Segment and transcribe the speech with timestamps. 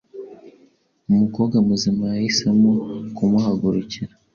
[1.11, 2.71] umukobwa muzima yahisemo
[3.15, 4.13] kumuhagurukira